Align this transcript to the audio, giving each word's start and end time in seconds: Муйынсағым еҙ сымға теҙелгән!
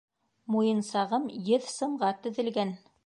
Муйынсағым 0.53 1.27
еҙ 1.51 1.69
сымға 1.75 2.11
теҙелгән! 2.25 2.75